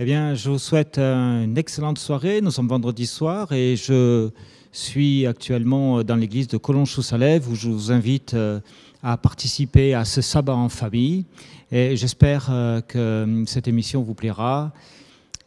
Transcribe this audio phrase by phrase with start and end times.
[0.00, 2.40] Eh bien, je vous souhaite une excellente soirée.
[2.40, 4.30] Nous sommes vendredi soir et je
[4.70, 8.60] suis actuellement dans l'église de Collonges-sous-Salève où je vous invite euh,
[9.02, 11.24] à participer à ce sabbat en famille.
[11.72, 14.72] J'espère euh, que cette émission vous plaira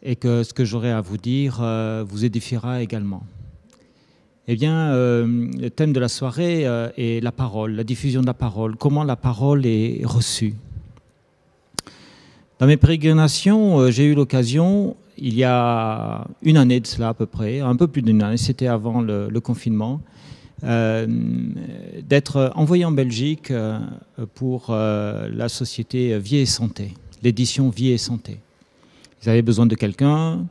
[0.04, 3.24] et que ce que j'aurai à vous dire euh, vous édifiera également.
[4.50, 6.64] Eh bien, le thème de la soirée
[6.98, 10.56] est la parole, la diffusion de la parole, comment la parole est reçue?
[12.62, 17.14] Dans mes pérégrinations, euh, j'ai eu l'occasion, il y a une année de cela à
[17.16, 20.00] peu près, un peu plus d'une année, c'était avant le, confinement,
[20.64, 21.08] euh,
[22.08, 23.80] d'être envoyé en Belgique euh,
[24.36, 26.94] pour la société Vie et Santé,
[27.24, 28.38] l'édition Vie et Santé.
[29.24, 30.46] Ils avaient besoin de quelqu'un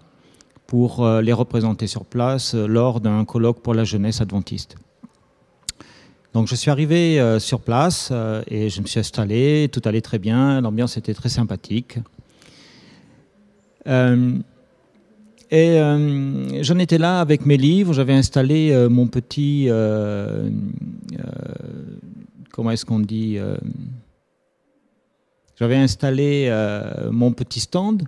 [0.67, 4.75] pour les représenter sur place lors d'un colloque pour la jeunesse adventiste.
[6.33, 10.01] Donc je suis arrivé euh, sur place euh, et je me suis installé, tout allait
[10.01, 11.99] très bien, l'ambiance était très sympathique.
[13.89, 14.39] Euh,
[15.51, 15.81] et
[16.63, 19.69] j'en étais là avec mes livres, j'avais installé mon petit...
[22.53, 23.37] comment est-ce qu'on dit
[25.59, 26.49] J'avais installé
[27.11, 28.05] mon petit stand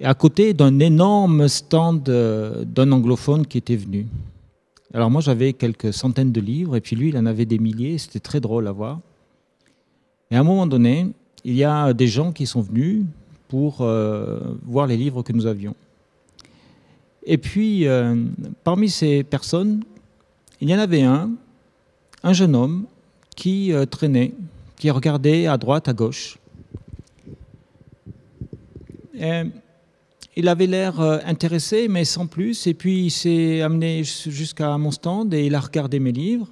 [0.00, 4.06] à côté d'un énorme stand d'un anglophone qui était venu.
[4.94, 7.98] Alors moi j'avais quelques centaines de livres et puis lui il en avait des milliers,
[7.98, 9.00] c'était très drôle à voir.
[10.30, 11.08] Et à un moment donné,
[11.44, 13.04] il y a des gens qui sont venus
[13.48, 15.74] pour euh, voir les livres que nous avions.
[17.24, 18.24] Et puis euh,
[18.64, 19.84] parmi ces personnes,
[20.60, 21.30] il y en avait un,
[22.22, 22.86] un jeune homme
[23.36, 24.32] qui euh, traînait,
[24.76, 26.38] qui regardait à droite, à gauche.
[30.38, 32.68] Il avait l'air euh, intéressé, mais sans plus.
[32.68, 36.46] Et puis il s'est amené jusqu'à mon stand et il a regardé mes livres.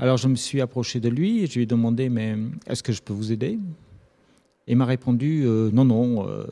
[0.00, 2.92] Alors je me suis approché de lui et je lui ai demandé, mais est-ce que
[2.92, 3.60] je peux vous aider?
[4.66, 6.46] Et il m'a répondu, euh, non, non, euh,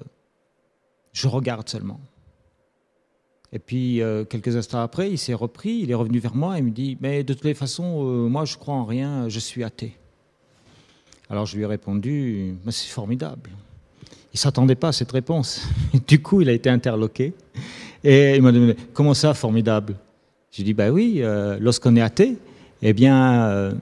[1.13, 1.99] je regarde seulement.
[3.53, 6.71] Et puis quelques instants après, il s'est repris, il est revenu vers moi et me
[6.71, 9.97] dit, mais de toutes les façons, moi je crois en rien, je suis athée.
[11.31, 13.51] Alors je lui ai répondu, c'est formidable.
[14.37, 15.67] Il ne s'attendait pas à cette réponse.
[16.07, 17.33] Du coup, il a été interloqué.
[18.05, 19.97] Et il m'a demandé Comment ça, formidable?
[20.53, 22.37] J'ai dit Bah oui, euh, lorsqu'on est athée,
[22.83, 23.73] eh bien, euh,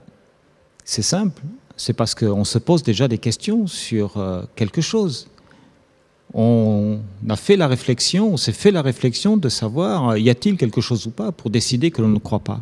[0.85, 1.41] c'est simple.
[1.75, 5.27] C'est parce qu'on se pose déjà des questions sur euh, quelque chose.
[6.33, 10.79] On a fait la réflexion, on s'est fait la réflexion de savoir y a-t-il quelque
[10.79, 12.61] chose ou pas pour décider que l'on ne croit pas.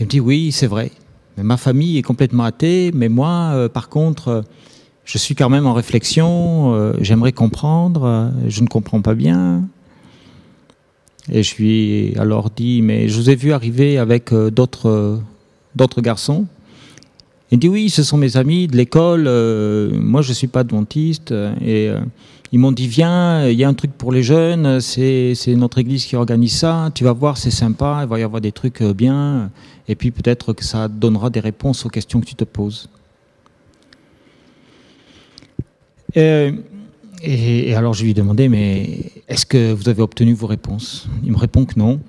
[0.00, 0.90] Il me dit Oui, c'est vrai.
[1.36, 4.42] Mais ma famille est complètement athée, mais moi, par contre,
[5.08, 9.66] je suis quand même en réflexion, euh, j'aimerais comprendre, euh, je ne comprends pas bien.
[11.32, 15.22] Et je lui ai alors dit, mais je vous ai vu arriver avec euh, d'autres
[16.02, 16.44] garçons.
[17.50, 19.24] Il dit, oui, ce sont mes amis de l'école,
[19.98, 21.32] moi je ne suis pas dentiste.
[21.64, 21.90] Et
[22.52, 26.04] ils m'ont dit, viens, il y a un truc pour les jeunes, c'est notre église
[26.04, 29.50] qui organise ça, tu vas voir, c'est sympa, il va y avoir des trucs bien,
[29.88, 32.90] et puis peut-être que ça donnera des réponses aux questions que tu te poses.
[36.16, 36.52] Euh,
[37.22, 41.08] et, alors je lui ai mais est-ce que vous avez obtenu vos réponses?
[41.22, 42.00] Il me répond que non.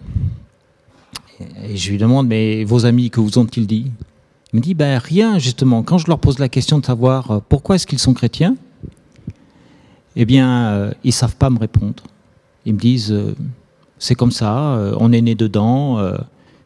[1.67, 3.91] Et je lui demande, mais vos amis, que vous ont-ils dit?
[4.51, 5.83] Il me dit, ben rien justement.
[5.83, 8.55] Quand je leur pose la question de savoir euh, pourquoi est-ce qu'ils sont chrétiens,
[10.15, 12.03] eh bien, euh, ils savent pas me répondre.
[12.65, 13.15] Ils me disent,
[13.99, 15.97] c'est comme ça, on est né dedans,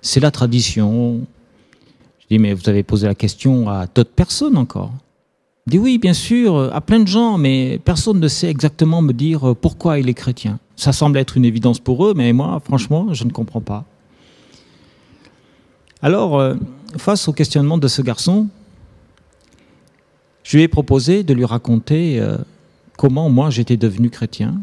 [0.01, 1.21] c'est la tradition.
[2.19, 4.91] Je dis, mais vous avez posé la question à d'autres personnes encore
[5.65, 9.49] dit oui, bien sûr, à plein de gens, mais personne ne sait exactement me dire
[9.51, 10.59] euh, pourquoi il est chrétien.
[10.75, 13.85] Ça semble être une évidence pour eux, mais moi, franchement, je ne comprends pas.
[16.01, 16.55] Alors, euh,
[16.97, 18.47] face au questionnement de ce garçon,
[20.43, 22.37] je lui ai proposé de lui raconter euh,
[22.97, 24.61] comment moi j'étais devenu chrétien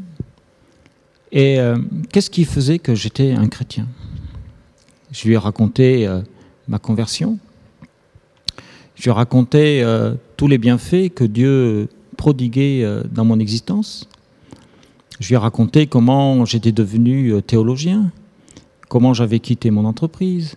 [1.33, 1.59] et
[2.11, 3.87] qu'est-ce qui faisait que j'étais un chrétien.
[5.13, 6.09] Je lui ai raconté
[6.67, 7.39] ma conversion,
[9.01, 11.89] je racontais euh, tous les bienfaits que Dieu
[12.19, 14.07] prodiguait euh, dans mon existence.
[15.21, 18.11] Je lui ai raconté comment j'étais devenu euh, théologien,
[18.91, 20.57] comment j'avais quitté mon entreprise,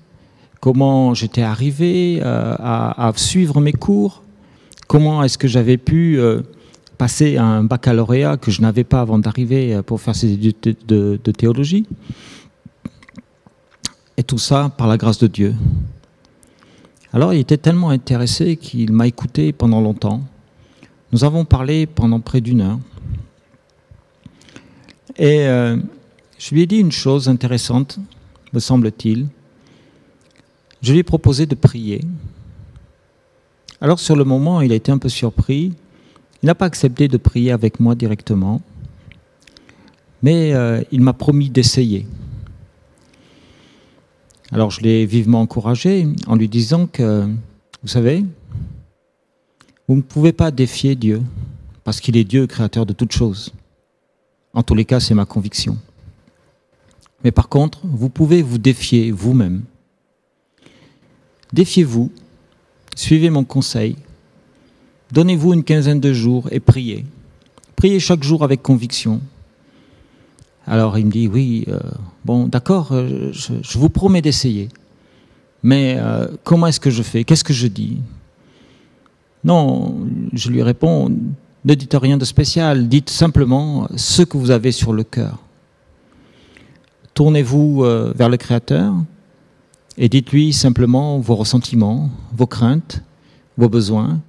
[0.59, 4.23] comment j'étais arrivé à, suivre mes cours,
[4.87, 6.19] comment est-ce que j'avais pu
[6.97, 11.85] passer un baccalauréat que je n'avais pas avant d'arriver pour faire ces études de théologie.
[14.15, 15.53] Et tout ça par la grâce de Dieu.
[17.13, 20.21] Alors il était tellement intéressé qu'il m'a écouté pendant longtemps.
[21.11, 22.79] Nous avons parlé pendant près d'une heure.
[25.17, 25.77] Et euh,
[26.39, 27.99] je lui ai dit une chose intéressante,
[28.51, 29.27] me semble-t-il.
[30.81, 32.01] Je lui ai proposé de prier.
[33.79, 35.73] Alors sur le moment, il a été un peu surpris.
[36.41, 38.59] Il n'a pas accepté de prier avec moi directement,
[40.23, 42.07] mais euh, il m'a promis d'essayer.
[44.53, 47.27] Alors je l'ai vivement encouragé en lui disant que,
[47.81, 48.23] vous savez,
[49.87, 51.23] vous ne pouvez pas défier Dieu,
[51.83, 53.51] parce qu'il est Dieu créateur de toutes choses.
[54.53, 55.75] En tous les cas, c'est ma conviction.
[57.23, 59.63] Mais par contre, vous pouvez vous défier vous-même.
[61.51, 62.11] Défiez-vous,
[62.95, 63.95] suivez mon conseil,
[65.11, 67.05] donnez-vous une quinzaine de jours et priez.
[67.75, 69.19] Priez chaque jour avec conviction.
[70.65, 71.79] Alors il me dit, oui, euh,
[72.23, 74.69] bon, d'accord, euh, je, vous promets d'essayer.
[75.61, 77.23] Mais euh, comment est-ce que je fais?
[77.23, 77.97] Qu'est-ce que je dis?
[79.43, 81.09] Non, je lui réponds,
[81.65, 85.39] ne dites rien de spécial, dites simplement ce que vous avez sur le cœur.
[87.13, 87.83] Tournez-vous
[88.15, 88.93] vers le Créateur
[89.97, 93.03] et dites-lui simplement vos ressentiments, vos craintes,
[93.57, 94.21] vos besoins,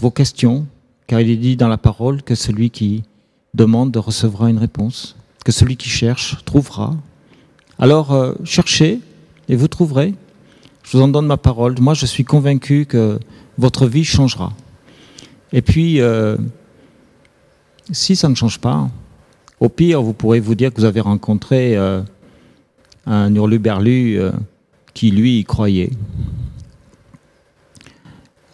[0.00, 0.66] vos questions,
[1.06, 3.02] car il est dit dans la parole que celui qui
[3.56, 6.94] demande recevra une réponse, que celui qui cherche trouvera.
[7.78, 9.00] Alors euh, cherchez
[9.48, 10.14] et vous trouverez.
[10.84, 11.74] Je vous en donne ma parole.
[11.80, 13.18] Moi, je suis convaincu que
[13.58, 14.52] votre vie changera.
[15.52, 16.36] Et puis, euh,
[17.90, 18.88] si ça ne change pas,
[19.58, 22.02] au pire, vous pourrez vous dire que vous avez rencontré euh,
[23.06, 24.20] un hurluberlu
[24.94, 25.90] qui, lui, y croyait.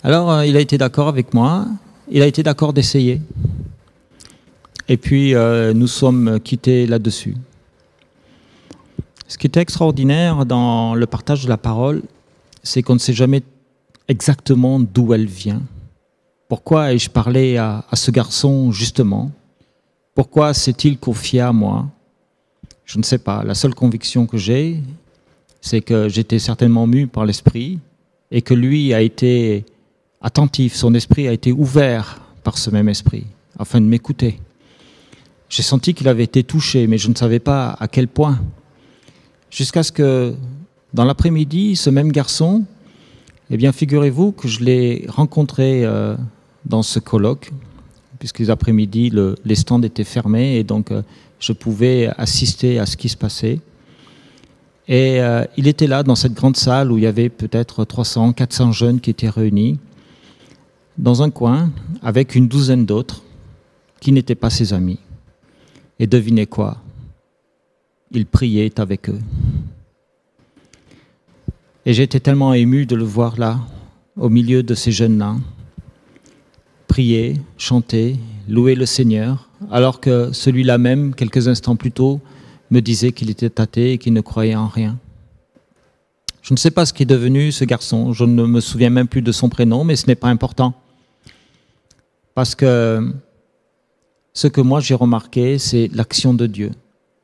[0.03, 1.67] Alors, il a été d'accord avec moi,
[2.11, 3.21] il a été d'accord d'essayer.
[4.89, 5.35] Et puis,
[5.75, 7.37] nous sommes quittés là-dessus.
[9.33, 12.03] Ce qui est extraordinaire dans le partage de la parole,
[12.63, 13.43] c'est qu'on ne sait jamais
[14.09, 15.63] exactement d'où elle vient.
[16.49, 19.31] Pourquoi ai-je parlé à, ce garçon justement?
[20.15, 21.89] Pourquoi s'est-il confié à moi?
[22.85, 23.43] Je ne sais pas.
[23.43, 24.83] La seule conviction que j'ai,
[25.63, 27.79] c'est que j'étais certainement mu par l'esprit
[28.31, 29.65] et que lui a été
[30.21, 33.25] attentif, son esprit a été ouvert par ce même esprit,
[33.59, 34.39] afin de m'écouter.
[35.53, 38.41] J'ai senti qu'il avait été touché, mais je ne savais pas à quel point.
[39.51, 40.35] Jusqu'à ce que,
[40.95, 42.65] dans l'après-midi, ce même garçon,
[43.51, 46.17] eh bien, figurez-vous que je l'ai rencontré euh,
[46.65, 47.53] dans ce colloque,
[48.19, 51.03] puisque les après-midi, le, les stands étaient fermés et donc euh,
[51.39, 53.61] je pouvais assister à ce qui se passait.
[54.89, 58.33] Et euh, il était là dans cette grande salle où il y avait peut-être 300,
[58.33, 59.79] 400 jeunes qui étaient réunis,
[60.97, 61.71] dans un coin,
[62.03, 63.23] avec une douzaine d'autres
[64.01, 64.99] qui n'étaient pas ses amis.
[66.03, 66.79] Et devinez quoi?
[68.11, 69.21] Il priait avec eux.
[71.87, 73.61] Et j'étais tellement ému de le voir là,
[74.17, 75.37] au milieu de ces jeunes-là,
[76.89, 78.17] prier, chanter,
[78.49, 82.21] louer le Seigneur, alors que celui-là même, quelques instants plus tôt,
[82.73, 84.99] me disait qu'il était athée et qu'il ne croyait en rien.
[86.43, 89.07] Je ne sais pas ce qui est devenu ce garçon, je ne me souviens même
[89.07, 90.75] plus de son prénom, mais ce n'est pas important.
[92.35, 93.15] Parce que
[94.35, 96.73] ce que moi j'ai remarqué, c'est l'action de Dieu.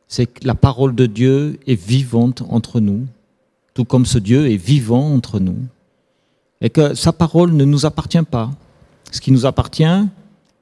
[0.09, 3.07] C'est que la parole de Dieu est vivante entre nous,
[3.75, 5.59] tout comme ce Dieu est vivant entre nous.
[6.61, 8.51] Et que sa parole ne nous appartient pas.
[9.13, 10.07] Ce qui nous appartient,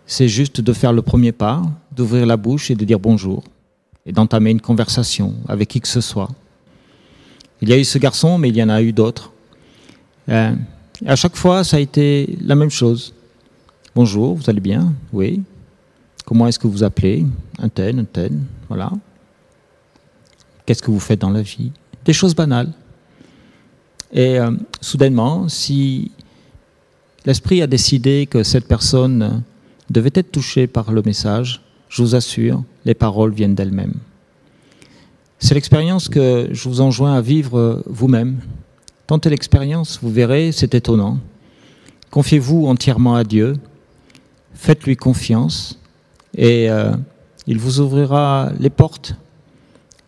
[0.07, 1.63] c'est juste de faire le premier pas,
[1.93, 3.43] d'ouvrir la bouche et de dire bonjour,
[4.05, 6.31] et d'entamer une conversation avec qui que ce soit.
[7.63, 9.33] Il y a eu ce garçon, mais il y en a eu d'autres.
[10.29, 10.55] Euh,
[11.07, 13.15] à chaque fois, ça a été la même chose.
[13.95, 14.93] Bonjour, vous allez bien?
[15.13, 15.43] Oui.
[16.27, 17.25] Comment est-ce que vous appelez
[17.61, 18.33] Un tel, un tel,
[18.69, 18.91] voilà.
[20.67, 21.71] Qu'est-ce que vous faites dans la vie?
[22.05, 22.73] Des choses banales.
[24.13, 26.11] Et euh, soudainement, si
[27.25, 29.45] l'Esprit a décidé que cette personne
[29.89, 33.95] devait être touchée par le message, je vous assure, les paroles viennent d'elles-mêmes.
[35.39, 38.41] C'est l'expérience que je vous enjoins à vivre vous-même.
[39.07, 41.19] Tentez l'expérience, vous verrez, c'est étonnant.
[42.11, 43.57] Confiez-vous entièrement à Dieu,
[44.55, 45.79] faites-lui confiance
[46.37, 46.93] et euh,
[47.47, 49.17] il vous ouvrira les portes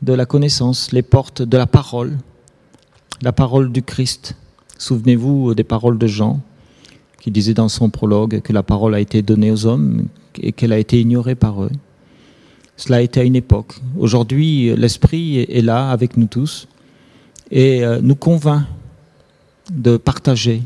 [0.02, 2.16] de la connaissance, les portes de la parole,
[3.22, 4.36] la parole du Christ.
[4.78, 6.40] Souvenez-vous des paroles de Jean
[7.20, 10.06] qui disait dans son prologue que la parole a été donnée aux hommes
[10.40, 11.70] et qu'elle a été ignorée par eux.
[12.76, 13.74] Cela a été à une époque.
[13.98, 16.68] Aujourd'hui, l'Esprit est là avec nous tous
[17.50, 18.64] et euh, nous convainc
[19.72, 20.62] de partager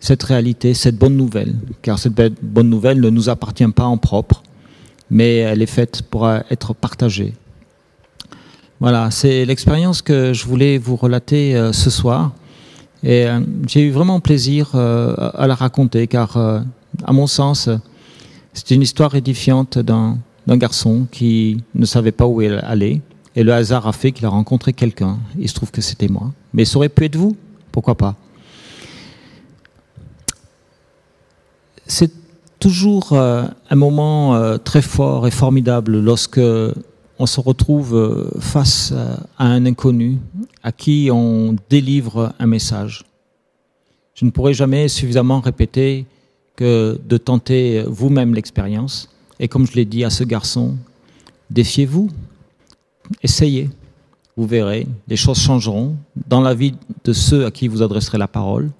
[0.00, 4.42] cette réalité, cette bonne nouvelle, car cette bonne nouvelle ne nous appartient pas en propre,
[5.10, 7.34] mais elle est faite pour être partagée.
[8.78, 12.32] Voilà, c'est l'expérience que je voulais vous relater euh, ce soir.
[13.02, 17.70] Et euh, j'ai eu vraiment plaisir euh, à la raconter, car à mon sens,
[18.52, 23.00] c'est une histoire édifiante d'un garçon qui ne savait pas où il allait.
[23.34, 25.18] Et le hasard a fait qu'il a rencontré quelqu'un.
[25.38, 26.32] Il se trouve que c'était moi.
[26.52, 27.36] Mais ça aurait pu être vous,
[27.72, 28.14] pourquoi pas?
[31.86, 32.10] C'est
[32.58, 36.40] toujours un moment très fort et formidable lorsque
[37.18, 38.92] on se retrouve face
[39.38, 40.18] à un inconnu
[40.62, 43.04] à qui on délivre un message.
[44.14, 46.06] Je ne pourrai jamais suffisamment répéter
[46.56, 49.08] que de tenter vous-même l'expérience.
[49.38, 50.74] Et comme je l'ai dit à ce garçon,
[51.50, 52.08] défiez-vous,
[53.22, 53.70] essayez,
[54.36, 55.96] vous verrez, les choses changeront
[56.26, 58.70] dans la vie de ceux à qui vous adresserez la parole,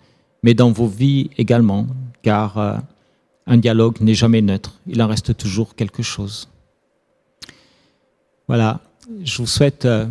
[0.43, 1.87] mais dans vos vies également,
[2.23, 2.77] car euh,
[3.47, 6.49] un dialogue n'est jamais neutre, il en reste toujours quelque chose.
[8.49, 8.81] Voilà,
[9.25, 10.07] je vous souhaite euh,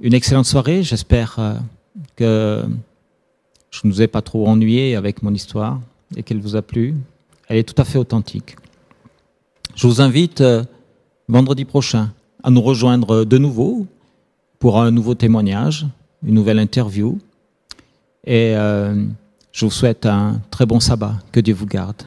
[0.00, 1.54] une excellente soirée, j'espère euh,
[2.16, 2.64] que
[3.70, 5.80] je ne vous ai pas trop ennuyé avec mon histoire
[6.16, 6.94] et qu'elle vous a plu.
[7.48, 8.56] Elle est tout à fait authentique.
[9.74, 10.64] Je vous invite euh,
[11.28, 12.10] vendredi prochain
[12.42, 13.86] à nous rejoindre de nouveau
[14.58, 15.86] pour un nouveau témoignage,
[16.22, 17.18] une nouvelle interview.
[18.24, 18.54] Et
[19.52, 21.14] je vous souhaite un très bon sabbat.
[21.32, 22.02] Que Dieu vous garde.